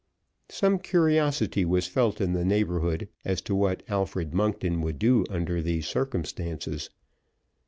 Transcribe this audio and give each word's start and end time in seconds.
Some 0.49 0.79
curiosity 0.79 1.63
was 1.63 1.85
felt 1.85 2.19
in 2.19 2.33
the 2.33 2.43
neighborhood 2.43 3.07
as 3.23 3.39
to 3.41 3.53
what 3.53 3.83
Alfred 3.87 4.33
Monkton 4.33 4.81
would 4.81 4.97
do 4.97 5.23
under 5.29 5.61
these 5.61 5.85
circumstances. 5.85 6.89